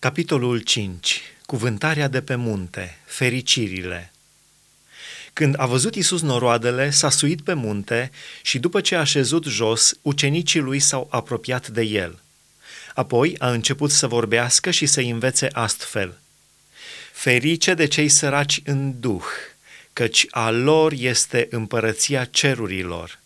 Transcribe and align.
Capitolul 0.00 0.60
5. 0.60 1.22
Cuvântarea 1.46 2.08
de 2.08 2.22
pe 2.22 2.34
munte. 2.34 2.98
Fericirile. 3.04 4.12
Când 5.32 5.54
a 5.58 5.66
văzut 5.66 5.94
Isus 5.94 6.22
noroadele, 6.22 6.90
s-a 6.90 7.10
suit 7.10 7.40
pe 7.40 7.52
munte 7.52 8.10
și 8.42 8.58
după 8.58 8.80
ce 8.80 8.96
a 8.96 9.04
șezut 9.04 9.44
jos, 9.44 9.98
ucenicii 10.02 10.60
lui 10.60 10.78
s-au 10.78 11.08
apropiat 11.10 11.68
de 11.68 11.82
el. 11.82 12.20
Apoi 12.94 13.34
a 13.38 13.50
început 13.50 13.90
să 13.90 14.06
vorbească 14.06 14.70
și 14.70 14.86
să 14.86 15.00
învețe 15.00 15.48
astfel. 15.52 16.18
Ferice 17.12 17.74
de 17.74 17.86
cei 17.86 18.08
săraci 18.08 18.60
în 18.64 19.00
duh, 19.00 19.24
căci 19.92 20.26
a 20.30 20.50
lor 20.50 20.92
este 20.92 21.46
împărăția 21.50 22.24
cerurilor. 22.24 23.18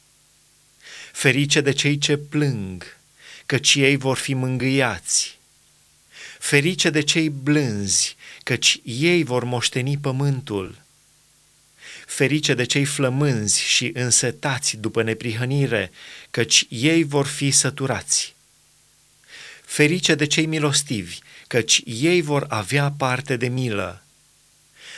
Ferice 1.12 1.61
de 1.61 1.73
cei 1.73 1.98
ce 1.98 2.16
plâng, 2.16 2.96
căci 3.46 3.75
ei 3.75 3.96
vor 3.96 4.16
fi 4.16 4.34
mângâiați. 4.34 5.41
Ferice 6.43 6.90
de 6.90 7.00
cei 7.00 7.29
blânzi, 7.29 8.16
căci 8.43 8.80
ei 8.85 9.22
vor 9.22 9.44
moșteni 9.44 9.98
pământul. 9.98 10.82
Ferice 12.07 12.54
de 12.54 12.64
cei 12.64 12.85
flămânzi 12.85 13.61
și 13.61 13.90
însetați 13.94 14.76
după 14.76 15.02
neprihănire, 15.02 15.90
căci 16.30 16.66
ei 16.68 17.02
vor 17.02 17.26
fi 17.26 17.50
săturați. 17.50 18.35
Ferice 19.64 20.14
de 20.14 20.26
cei 20.26 20.46
milostivi, 20.46 21.18
căci 21.46 21.82
ei 21.85 22.21
vor 22.21 22.46
avea 22.49 22.90
parte 22.90 23.36
de 23.36 23.49
milă. 23.49 24.02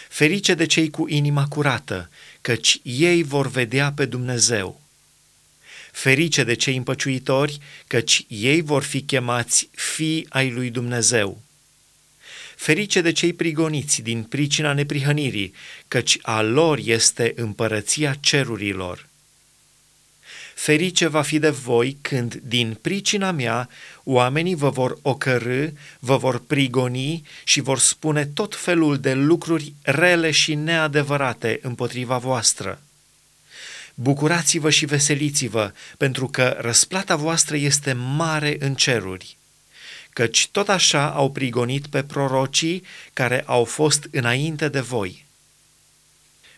Ferice 0.08 0.54
de 0.54 0.66
cei 0.66 0.90
cu 0.90 1.08
inima 1.08 1.46
curată, 1.48 2.10
căci 2.40 2.80
ei 2.82 3.22
vor 3.22 3.48
vedea 3.48 3.92
pe 3.92 4.04
Dumnezeu. 4.04 4.80
Ferice 5.94 6.44
de 6.44 6.54
cei 6.54 6.76
împăciuitori, 6.76 7.58
căci 7.86 8.24
ei 8.28 8.60
vor 8.60 8.82
fi 8.82 9.02
chemați 9.02 9.68
fii 9.70 10.26
ai 10.28 10.50
lui 10.50 10.70
Dumnezeu. 10.70 11.42
Ferice 12.56 13.00
de 13.00 13.12
cei 13.12 13.32
prigoniți 13.32 14.02
din 14.02 14.22
pricina 14.22 14.72
neprihănirii, 14.72 15.54
căci 15.88 16.18
a 16.22 16.42
lor 16.42 16.78
este 16.84 17.32
împărăția 17.36 18.16
cerurilor. 18.20 19.08
Ferice 20.54 21.06
va 21.06 21.22
fi 21.22 21.38
de 21.38 21.50
voi 21.50 21.96
când, 22.00 22.34
din 22.34 22.78
pricina 22.80 23.30
mea, 23.30 23.68
oamenii 24.04 24.54
vă 24.54 24.70
vor 24.70 24.98
ocărâ, 25.02 25.68
vă 25.98 26.16
vor 26.16 26.38
prigoni 26.46 27.22
și 27.44 27.60
vor 27.60 27.78
spune 27.78 28.26
tot 28.26 28.56
felul 28.56 28.98
de 28.98 29.14
lucruri 29.14 29.72
rele 29.82 30.30
și 30.30 30.54
neadevărate 30.54 31.58
împotriva 31.62 32.18
voastră. 32.18 32.82
Bucurați-vă 33.94 34.70
și 34.70 34.84
veseliți-vă, 34.84 35.72
pentru 35.96 36.28
că 36.28 36.56
răsplata 36.60 37.16
voastră 37.16 37.56
este 37.56 37.92
mare 37.92 38.56
în 38.58 38.74
ceruri. 38.74 39.36
Căci 40.12 40.48
tot 40.48 40.68
așa 40.68 41.10
au 41.10 41.30
prigonit 41.30 41.86
pe 41.86 42.02
prorocii 42.02 42.84
care 43.12 43.42
au 43.46 43.64
fost 43.64 44.08
înainte 44.10 44.68
de 44.68 44.80
voi. 44.80 45.24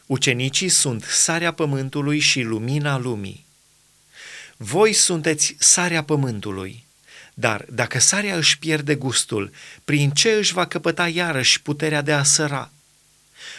Ucenicii 0.07 0.69
sunt 0.69 1.03
sarea 1.03 1.53
pământului 1.53 2.19
și 2.19 2.41
lumina 2.41 2.99
lumii. 2.99 3.45
Voi 4.57 4.93
sunteți 4.93 5.57
sarea 5.59 6.05
pământului, 6.05 6.85
dar 7.35 7.65
dacă 7.69 7.99
sarea 7.99 8.37
își 8.37 8.59
pierde 8.59 8.95
gustul, 8.95 9.53
prin 9.85 10.11
ce 10.11 10.31
își 10.31 10.53
va 10.53 10.67
căpăta 10.67 11.09
iarăși 11.09 11.63
puterea 11.63 12.03
de 12.03 12.13
a 12.13 12.23
săra? 12.23 12.71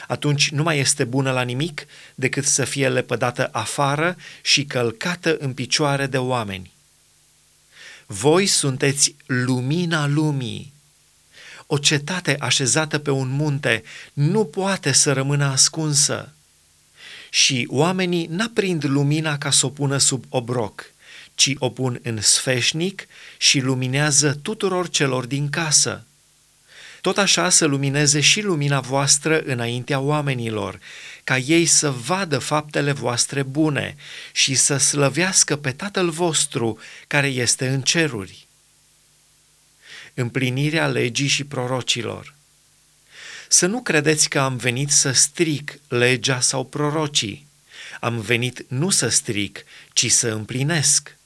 Atunci 0.08 0.50
nu 0.50 0.64
mai 0.64 0.80
este 0.80 1.03
bună 1.03 1.31
la 1.31 1.42
nimic 1.42 1.86
decât 2.16 2.45
să 2.45 2.66
fie 2.66 2.89
lepădată 2.89 3.50
afară 3.52 4.16
și 4.42 4.66
călcată 4.66 5.38
în 5.39 5.53
picioare 5.53 6.06
de 6.06 6.17
oameni. 6.17 6.72
Voi 8.06 8.45
sunteți 8.45 9.16
lumina 9.25 10.08
lumii. 10.08 10.73
O 11.66 11.78
cetate 11.78 12.36
așezată 12.39 13.00
pe 13.00 13.11
un 13.11 13.30
munte 13.30 13.84
nu 14.14 14.45
poate 14.45 14.92
să 14.92 15.14
rămână 15.14 15.45
ascunsă. 15.45 16.31
Și 17.30 17.67
oamenii 17.69 18.25
n-aprind 18.25 18.84
lumina 18.84 19.38
ca 19.38 19.52
să 19.52 19.66
o 19.66 19.69
pună 19.69 19.97
sub 19.97 20.23
obroc, 20.29 20.91
ci 21.35 21.53
o 21.57 21.69
pun 21.69 22.00
în 22.03 22.22
sfeșnic 22.22 23.07
și 23.38 23.59
luminează 23.59 24.34
tuturor 24.34 24.90
celor 24.90 25.25
din 25.25 25.50
casă 25.50 26.06
tot 27.07 27.18
așa 27.18 27.50
să 27.50 27.66
lumineze 27.66 28.19
și 28.19 28.41
lumina 28.41 28.79
voastră 28.79 29.40
înaintea 29.40 30.00
oamenilor, 30.00 30.79
ca 31.23 31.38
ei 31.38 31.66
să 31.66 31.91
vadă 31.91 32.40
faptele 32.40 32.91
voastre 32.91 33.44
bune 33.44 33.95
și 34.31 34.56
să 34.56 34.78
slăvească 34.78 35.56
pe 35.56 35.72
Tatăl 35.72 36.09
vostru 36.09 36.79
care 37.07 37.28
este 37.28 37.67
în 37.67 37.81
ceruri. 37.81 38.47
Împlinirea 40.13 40.88
legii 40.88 41.28
și 41.28 41.44
prorocilor. 41.44 42.34
Să 43.47 43.66
nu 43.66 43.81
credeți 43.81 44.29
că 44.29 44.40
am 44.40 44.57
venit 44.57 44.90
să 44.90 45.12
stric 45.12 45.79
legea 45.88 46.40
sau 46.40 46.66
prorocii. 46.66 47.47
Am 48.00 48.19
venit 48.19 48.66
nu 48.67 48.90
să 48.90 49.07
stric, 49.07 49.63
ci 49.94 50.12
să 50.12 50.28
împlinesc 50.28 51.17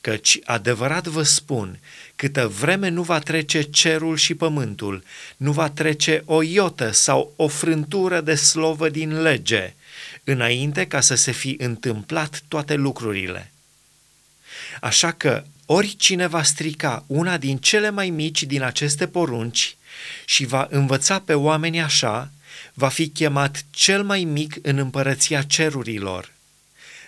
căci 0.00 0.38
adevărat 0.44 1.06
vă 1.06 1.22
spun, 1.22 1.78
câtă 2.16 2.48
vreme 2.48 2.88
nu 2.88 3.02
va 3.02 3.18
trece 3.18 3.62
cerul 3.62 4.16
și 4.16 4.34
pământul, 4.34 5.04
nu 5.36 5.52
va 5.52 5.70
trece 5.70 6.22
o 6.24 6.42
iotă 6.42 6.90
sau 6.90 7.32
o 7.36 7.48
frântură 7.48 8.20
de 8.20 8.34
slovă 8.34 8.88
din 8.88 9.22
lege, 9.22 9.74
înainte 10.24 10.86
ca 10.86 11.00
să 11.00 11.14
se 11.14 11.32
fi 11.32 11.56
întâmplat 11.58 12.42
toate 12.48 12.74
lucrurile. 12.74 13.52
Așa 14.80 15.12
că 15.12 15.44
oricine 15.66 16.26
va 16.26 16.42
strica 16.42 17.04
una 17.06 17.36
din 17.36 17.58
cele 17.58 17.90
mai 17.90 18.10
mici 18.10 18.42
din 18.42 18.62
aceste 18.62 19.06
porunci 19.06 19.76
și 20.24 20.44
va 20.44 20.66
învăța 20.70 21.20
pe 21.20 21.34
oameni 21.34 21.80
așa, 21.80 22.30
va 22.74 22.88
fi 22.88 23.08
chemat 23.08 23.64
cel 23.70 24.02
mai 24.02 24.24
mic 24.24 24.56
în 24.62 24.78
împărăția 24.78 25.42
cerurilor 25.42 26.38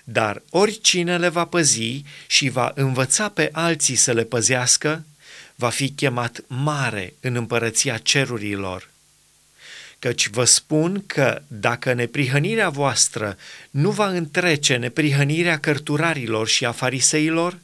dar 0.05 0.43
oricine 0.51 1.19
le 1.19 1.29
va 1.29 1.45
păzi 1.45 2.03
și 2.27 2.49
va 2.49 2.73
învăța 2.75 3.29
pe 3.29 3.49
alții 3.53 3.95
să 3.95 4.13
le 4.13 4.25
păzească, 4.25 5.05
va 5.55 5.69
fi 5.69 5.91
chemat 5.91 6.41
mare 6.47 7.15
în 7.21 7.37
împărăția 7.37 7.99
cerurilor. 7.99 8.91
Căci 9.99 10.29
vă 10.29 10.45
spun 10.45 11.07
că 11.07 11.43
dacă 11.47 11.93
neprihănirea 11.93 12.69
voastră 12.69 13.37
nu 13.71 13.91
va 13.91 14.09
întrece 14.09 14.77
neprihănirea 14.77 15.59
cărturarilor 15.59 16.49
și 16.49 16.65
a 16.65 16.73
fariseilor, 16.73 17.59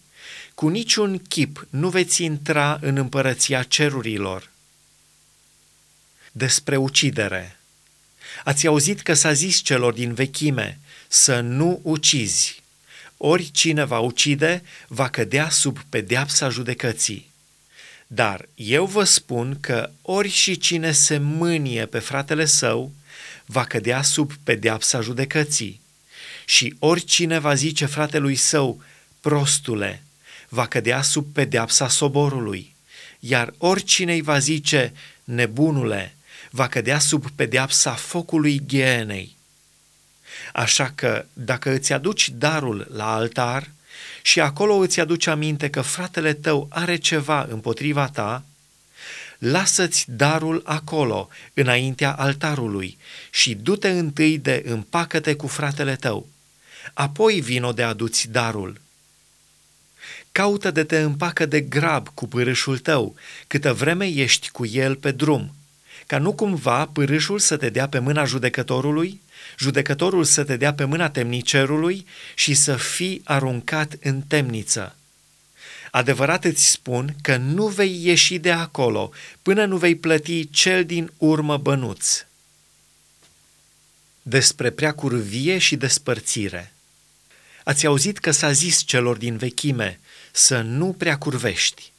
cu 0.54 0.68
niciun 0.68 1.22
chip 1.28 1.66
nu 1.70 1.88
veți 1.88 2.22
intra 2.24 2.78
în 2.80 2.96
împărăția 2.96 3.62
cerurilor. 3.62 4.50
Despre 6.32 6.76
ucidere. 6.76 7.57
Ați 8.44 8.66
auzit 8.66 9.00
că 9.00 9.14
s-a 9.14 9.32
zis 9.32 9.56
celor 9.58 9.92
din 9.92 10.14
vechime, 10.14 10.78
să 11.08 11.40
nu 11.40 11.80
ucizi. 11.82 12.62
Oricine 13.16 13.84
va 13.84 13.98
ucide 13.98 14.62
va 14.88 15.08
cădea 15.08 15.50
sub 15.50 15.78
pedeapsa 15.88 16.48
judecății. 16.48 17.30
Dar 18.06 18.48
eu 18.54 18.86
vă 18.86 19.04
spun 19.04 19.58
că 19.60 19.90
ori 20.02 20.28
și 20.28 20.58
cine 20.58 20.92
se 20.92 21.18
mânie 21.18 21.86
pe 21.86 21.98
fratele 21.98 22.44
său 22.44 22.92
va 23.46 23.64
cădea 23.64 24.02
sub 24.02 24.32
pedeapsa 24.44 25.00
judecății. 25.00 25.80
Și 26.44 26.74
oricine 26.78 27.38
va 27.38 27.54
zice 27.54 27.86
fratelui 27.86 28.34
său, 28.34 28.82
prostule, 29.20 30.02
va 30.48 30.66
cădea 30.66 31.02
sub 31.02 31.26
pedeapsa 31.32 31.88
soborului. 31.88 32.74
Iar 33.20 33.54
oricine 33.58 34.12
îi 34.12 34.20
va 34.20 34.38
zice, 34.38 34.92
nebunule, 35.24 36.16
va 36.50 36.68
cădea 36.68 36.98
sub 36.98 37.30
pedeapsa 37.30 37.92
focului 37.92 38.60
ghenei. 38.66 39.36
Așa 40.52 40.92
că 40.94 41.24
dacă 41.32 41.70
îți 41.70 41.92
aduci 41.92 42.30
darul 42.30 42.88
la 42.94 43.14
altar 43.14 43.70
și 44.22 44.40
acolo 44.40 44.74
îți 44.74 45.00
aduci 45.00 45.26
aminte 45.26 45.70
că 45.70 45.80
fratele 45.80 46.32
tău 46.32 46.66
are 46.70 46.96
ceva 46.96 47.46
împotriva 47.50 48.08
ta, 48.08 48.44
lasă-ți 49.38 50.04
darul 50.08 50.62
acolo, 50.64 51.28
înaintea 51.54 52.12
altarului, 52.12 52.98
și 53.30 53.54
du-te 53.54 53.88
întâi 53.88 54.38
de 54.38 54.62
împacă-te 54.66 55.34
cu 55.34 55.46
fratele 55.46 55.96
tău. 55.96 56.28
Apoi 56.94 57.40
vino 57.40 57.72
de 57.72 57.82
aduți 57.82 58.28
darul. 58.28 58.80
Caută 60.32 60.70
de 60.70 60.84
te 60.84 60.98
împacă 60.98 61.46
de 61.46 61.60
grab 61.60 62.08
cu 62.14 62.28
pârâșul 62.28 62.78
tău, 62.78 63.14
câtă 63.46 63.72
vreme 63.72 64.06
ești 64.06 64.50
cu 64.50 64.66
el 64.66 64.96
pe 64.96 65.10
drum, 65.10 65.54
ca 66.08 66.18
nu 66.18 66.32
cumva 66.32 66.86
pârâșul 66.86 67.38
să 67.38 67.56
te 67.56 67.70
dea 67.70 67.88
pe 67.88 67.98
mâna 67.98 68.24
judecătorului 68.24 69.20
judecătorul 69.58 70.24
să 70.24 70.44
te 70.44 70.56
dea 70.56 70.74
pe 70.74 70.84
mâna 70.84 71.10
temnicerului 71.10 72.06
și 72.34 72.54
să 72.54 72.76
fii 72.76 73.20
aruncat 73.24 73.96
în 74.02 74.20
temniță. 74.20 74.96
Adevărat 75.90 76.44
îți 76.44 76.70
spun 76.70 77.14
că 77.22 77.36
nu 77.36 77.66
vei 77.66 78.04
ieși 78.04 78.38
de 78.38 78.50
acolo 78.50 79.10
până 79.42 79.64
nu 79.64 79.76
vei 79.76 79.96
plăti 79.96 80.50
cel 80.50 80.84
din 80.84 81.12
urmă 81.16 81.56
bănuț. 81.56 82.24
Despre 84.22 84.70
preacurvie 84.70 85.58
și 85.58 85.76
despărțire. 85.76 86.72
Ați 87.64 87.86
auzit 87.86 88.18
că 88.18 88.30
s-a 88.30 88.52
zis 88.52 88.82
celor 88.84 89.16
din 89.16 89.36
vechime 89.36 90.00
să 90.32 90.60
nu 90.60 90.92
prea 90.92 91.18
curvești. 91.18 91.92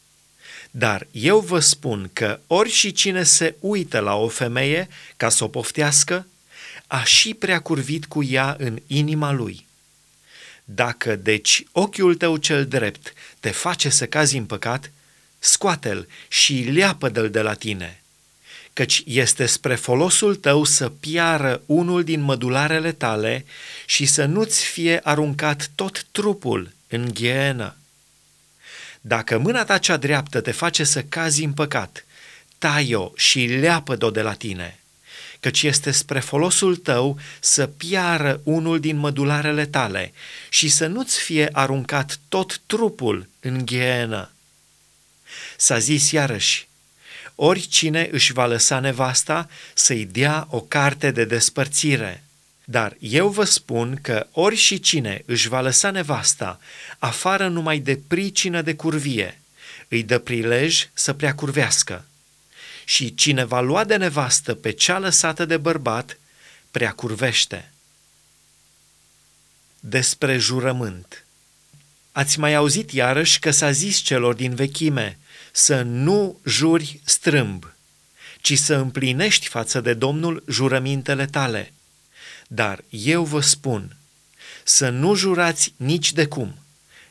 Dar 0.71 1.07
eu 1.11 1.39
vă 1.39 1.59
spun 1.59 2.09
că 2.13 2.39
ori 2.47 2.69
și 2.69 2.91
cine 2.91 3.23
se 3.23 3.55
uită 3.59 3.99
la 3.99 4.15
o 4.15 4.27
femeie 4.27 4.87
ca 5.17 5.29
să 5.29 5.43
o 5.43 5.47
poftească, 5.47 6.27
a 6.87 7.03
și 7.03 7.33
prea 7.33 7.61
curvit 7.61 8.05
cu 8.05 8.23
ea 8.23 8.55
în 8.59 8.79
inima 8.87 9.31
lui. 9.31 9.67
Dacă, 10.63 11.15
deci, 11.15 11.63
ochiul 11.71 12.15
tău 12.15 12.37
cel 12.37 12.65
drept 12.65 13.13
te 13.39 13.49
face 13.49 13.89
să 13.89 14.05
cazi 14.05 14.37
în 14.37 14.45
păcat, 14.45 14.91
scoate-l 15.39 16.07
și 16.27 16.53
leapă-l 16.53 17.29
de 17.31 17.41
la 17.41 17.53
tine, 17.53 18.01
căci 18.73 19.03
este 19.05 19.45
spre 19.45 19.75
folosul 19.75 20.35
tău 20.35 20.63
să 20.63 20.89
piară 20.89 21.61
unul 21.65 22.03
din 22.03 22.21
mădularele 22.21 22.91
tale 22.91 23.45
și 23.85 24.05
să 24.05 24.25
nu-ți 24.25 24.65
fie 24.65 24.99
aruncat 25.03 25.71
tot 25.75 26.05
trupul 26.11 26.71
în 26.87 27.09
ghienă. 27.13 27.75
Dacă 29.01 29.37
mâna 29.37 29.63
ta 29.63 29.77
cea 29.77 29.97
dreaptă 29.97 30.41
te 30.41 30.51
face 30.51 30.83
să 30.83 31.03
cazi 31.03 31.43
în 31.43 31.53
păcat, 31.53 32.05
tai-o 32.57 33.11
și 33.15 33.45
leapă-o 33.45 34.09
de 34.09 34.21
la 34.21 34.33
tine, 34.33 34.79
căci 35.39 35.63
este 35.63 35.91
spre 35.91 36.19
folosul 36.19 36.75
tău 36.75 37.19
să 37.39 37.67
piară 37.67 38.41
unul 38.43 38.79
din 38.79 38.97
mădularele 38.97 39.65
tale 39.65 40.13
și 40.49 40.69
să 40.69 40.87
nu-ți 40.87 41.19
fie 41.19 41.49
aruncat 41.51 42.19
tot 42.29 42.61
trupul 42.65 43.27
în 43.39 43.65
ghienă. 43.65 44.31
S-a 45.57 45.79
zis 45.79 46.11
iarăși, 46.11 46.67
oricine 47.35 48.09
își 48.11 48.33
va 48.33 48.45
lăsa 48.45 48.79
nevasta 48.79 49.49
să-i 49.73 50.05
dea 50.05 50.47
o 50.49 50.61
carte 50.61 51.11
de 51.11 51.25
despărțire. 51.25 52.23
Dar 52.71 52.95
eu 52.99 53.29
vă 53.29 53.43
spun 53.43 53.99
că 54.01 54.27
ori 54.31 54.55
și 54.55 54.79
cine 54.79 55.21
își 55.25 55.47
va 55.47 55.61
lăsa 55.61 55.91
nevasta 55.91 56.59
afară 56.99 57.47
numai 57.47 57.79
de 57.79 57.99
pricină 58.07 58.61
de 58.61 58.75
curvie, 58.75 59.41
îi 59.87 60.03
dă 60.03 60.19
prilej 60.19 60.89
să 60.93 61.13
prea 61.13 61.35
curvească. 61.35 62.05
Și 62.85 63.15
cine 63.15 63.43
va 63.45 63.61
lua 63.61 63.83
de 63.83 63.95
nevastă 63.95 64.53
pe 64.53 64.71
cea 64.71 64.99
lăsată 64.99 65.45
de 65.45 65.57
bărbat, 65.57 66.17
prea 66.71 66.91
curvește. 66.91 67.71
Despre 69.79 70.37
jurământ 70.37 71.25
Ați 72.11 72.39
mai 72.39 72.53
auzit 72.53 72.91
iarăși 72.91 73.39
că 73.39 73.51
s-a 73.51 73.71
zis 73.71 73.97
celor 73.97 74.33
din 74.33 74.55
vechime 74.55 75.17
să 75.51 75.81
nu 75.81 76.39
juri 76.45 76.99
strâmb, 77.03 77.73
ci 78.41 78.57
să 78.57 78.75
împlinești 78.75 79.47
față 79.47 79.81
de 79.81 79.93
Domnul 79.93 80.43
jurămintele 80.47 81.25
tale– 81.25 81.73
dar 82.51 82.83
eu 82.89 83.23
vă 83.23 83.41
spun 83.41 83.95
să 84.63 84.89
nu 84.89 85.15
jurați 85.15 85.73
nici 85.77 86.13
de 86.13 86.25
cum, 86.25 86.55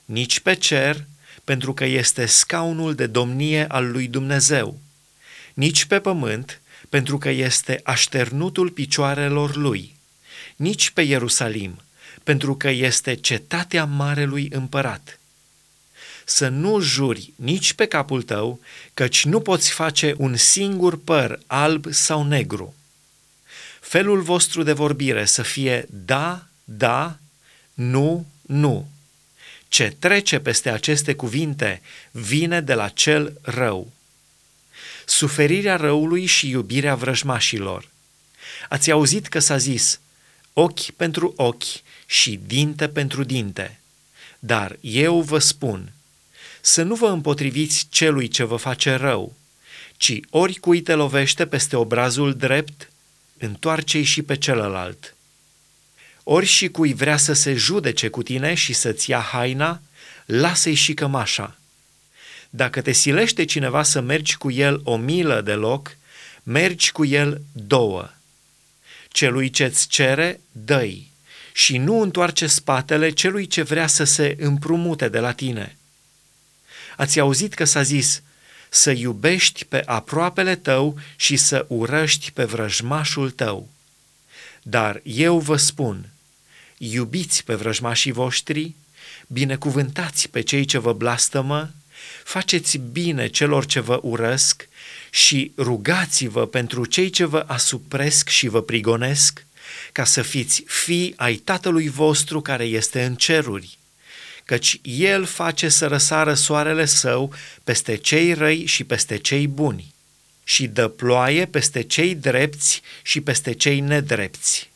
nici 0.05 0.41
pe 0.41 0.55
cer, 0.55 1.05
pentru 1.45 1.75
că 1.75 1.85
este 1.85 2.27
scaunul 2.27 2.95
de 2.95 3.07
domnie 3.07 3.67
al 3.67 3.91
lui 3.91 4.07
Dumnezeu, 4.07 4.81
nici 5.55 5.85
pe 5.85 6.01
pământ, 6.01 6.61
pentru 6.89 7.19
că 7.19 7.29
este 7.29 7.81
așternutul 7.85 8.71
picioarelor 8.71 9.57
lui, 9.57 9.97
nici 10.57 10.91
pe 10.91 11.03
Ierusalim, 11.03 11.83
pentru 12.23 12.57
că 12.57 12.69
este 12.69 13.15
cetatea 13.15 13.85
marelui 13.85 14.49
împărat. 14.53 15.19
Să 16.25 16.49
nu 16.49 16.81
juri 16.81 17.33
nici 17.37 17.73
pe 17.73 17.87
capul 17.87 18.23
tău, 18.23 18.61
căci 18.95 19.25
nu 19.25 19.41
poți 19.41 19.71
face 19.71 20.15
un 20.17 20.37
singur 20.37 20.99
păr 20.99 21.41
alb 21.47 21.87
sau 21.91 22.23
negru 22.23 22.75
felul 23.89 24.21
vostru 24.21 24.63
de 24.63 24.73
vorbire 24.73 25.25
să 25.25 25.43
fie 25.43 25.87
da, 25.91 26.47
da, 26.65 27.19
nu, 27.75 28.27
nu. 28.43 28.89
Ce 29.69 29.97
trece 29.99 30.39
peste 30.39 30.71
aceste 30.71 31.15
cuvinte 31.15 31.81
vine 32.11 32.61
de 32.61 32.75
la 32.75 32.89
cel 32.89 33.39
rău. 33.43 33.93
Suferirea 35.05 35.77
răului 35.77 36.27
și 36.27 36.49
iubirea 36.49 36.95
vrăjmașilor. 36.95 37.89
Ați 38.69 38.91
auzit 38.91 39.27
că 39.27 39.39
s-a 39.39 39.57
zis 39.57 40.01
ochi 40.53 40.91
pentru 40.91 41.33
ochi 41.37 41.83
și 42.07 42.41
dinte 42.47 42.89
pentru 42.89 43.25
dinte. 43.25 43.81
Dar 44.39 44.77
eu 44.81 45.21
vă 45.21 45.39
spun, 45.39 45.93
să 46.61 46.83
nu 46.83 46.95
vă 46.95 47.07
împotriviți 47.07 47.87
celui 47.91 48.29
ce 48.29 48.45
vă 48.45 48.57
face 48.57 48.95
rău, 48.95 49.37
ci 49.97 50.21
oricui 50.31 50.81
te 50.81 50.95
lovește 50.95 51.47
peste 51.47 51.77
obrazul 51.77 52.35
drept, 52.35 52.89
întoarce-i 53.39 54.03
și 54.03 54.23
pe 54.23 54.37
celălalt. 54.37 55.15
Ori 56.23 56.47
și 56.47 56.69
cui 56.69 56.95
vrea 56.95 57.17
să 57.17 57.33
se 57.33 57.55
judece 57.55 58.09
cu 58.09 58.23
tine 58.23 58.55
și 58.55 58.73
să-ți 58.73 59.11
ia 59.11 59.21
haina, 59.21 59.81
lasă-i 60.27 60.75
și 60.75 60.95
cămașa. 60.95 61.59
Dacă 62.51 62.81
te 62.81 62.93
silește 62.93 63.45
cineva 63.45 63.83
să 63.83 64.01
mergi 64.01 64.37
cu 64.37 64.51
el 64.51 64.81
o 64.85 64.97
milă 64.97 65.41
de 65.41 65.53
loc, 65.53 65.97
mergi 66.43 66.93
cu 66.93 67.05
el 67.05 67.41
două. 67.53 68.11
Celui 69.09 69.51
ce-ți 69.51 69.89
cere, 69.89 70.41
dă 70.53 70.89
și 71.53 71.79
nu 71.79 72.01
întoarce 72.01 72.47
spatele 72.47 73.11
celui 73.11 73.47
ce 73.47 73.63
vrea 73.63 73.87
să 73.87 74.05
se 74.05 74.37
împrumute 74.39 75.09
de 75.09 75.19
la 75.19 75.33
tine. 75.33 75.77
Ați 76.97 77.21
auzit 77.21 77.55
că 77.55 77.65
s-a 77.65 77.83
zis, 77.83 78.23
să 78.69 78.91
iubești 78.91 79.65
pe 79.65 79.83
aproapele 79.87 80.57
tău 80.57 80.99
și 81.17 81.37
să 81.37 81.65
urăști 81.69 82.31
pe 82.31 82.45
vrăjmașul 82.45 83.31
tău. 83.31 83.69
Dar 84.63 85.01
eu 85.05 85.39
vă 85.39 85.57
spun, 85.57 86.09
iubiți 86.79 87.45
pe 87.45 87.55
vrăjmașii 87.55 88.13
voștri, 88.13 88.75
binecuvântați 89.27 90.29
pe 90.29 90.41
cei 90.41 90.65
ce 90.65 90.79
vă 90.79 90.93
blastămă, 90.93 91.71
faceți 92.25 92.77
bine 92.77 93.29
celor 93.29 93.67
ce 93.67 93.81
vă 93.81 94.01
urăsc 94.03 94.69
și 95.11 95.53
rugați-vă 95.57 96.47
pentru 96.47 96.85
cei 96.85 97.11
ce 97.11 97.25
vă 97.25 97.45
asupresc 97.47 98.29
și 98.29 98.49
vă 98.49 98.63
prigonesc, 98.63 99.47
ca 99.93 100.05
să 100.05 100.23
fiți 100.23 100.63
fii 100.67 101.15
ai 101.17 101.35
Tatălui 101.35 101.89
vostru 101.89 102.41
care 102.41 102.65
este 102.65 103.05
în 103.05 103.15
ceruri 103.15 103.78
căci 104.49 104.81
El 104.83 105.25
face 105.25 105.69
să 105.69 105.87
răsară 105.87 106.35
soarele 106.35 106.85
său 106.85 107.35
peste 107.65 107.97
cei 107.97 108.33
răi 108.33 108.65
și 108.67 108.85
peste 108.85 109.17
cei 109.17 109.49
buni 109.49 109.95
și 110.45 110.67
dă 110.67 110.89
ploaie 110.89 111.47
peste 111.47 111.83
cei 111.83 112.15
drepți 112.15 112.83
și 113.03 113.21
peste 113.21 113.53
cei 113.53 113.81
nedrepți. 113.81 114.71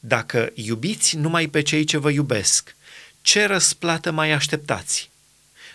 Dacă 0.00 0.50
iubiți 0.54 1.16
numai 1.16 1.46
pe 1.46 1.62
cei 1.62 1.84
ce 1.84 1.96
vă 1.96 2.10
iubesc, 2.10 2.76
ce 3.22 3.44
răsplată 3.44 4.10
mai 4.10 4.30
așteptați? 4.30 5.10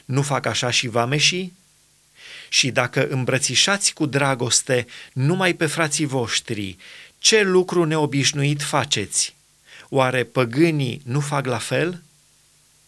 Nu 0.06 0.22
fac 0.22 0.46
așa 0.46 0.70
și 0.70 0.88
vameșii? 0.88 1.54
Și 2.50 2.72
dacă 2.72 3.08
îmbrățișați 3.08 3.94
cu 3.94 4.06
dragoste 4.06 4.86
numai 5.14 5.54
pe 5.54 5.66
frații 5.66 6.06
voștri, 6.06 6.78
ce 7.20 7.42
lucru 7.42 7.84
neobișnuit 7.84 8.62
faceți? 8.62 9.36
Oare 9.90 10.24
păgânii 10.24 11.02
nu 11.06 11.20
fac 11.20 11.46
la 11.46 11.58
fel?' 11.58 12.08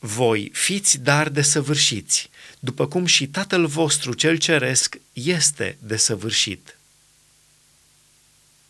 Voi 0.04 0.50
fiți 0.54 1.00
dar 1.00 1.30
desăvârșiți, 1.30 2.30
după 2.60 2.88
cum 2.88 3.06
și 3.06 3.28
Tatăl 3.28 3.66
vostru 3.66 4.14
cel 4.14 4.38
ceresc 4.38 5.00
este 5.14 5.78
desăvârșit. 5.82 6.78